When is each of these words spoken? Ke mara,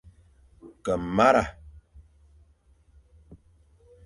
Ke 0.83 0.93
mara, 1.15 1.43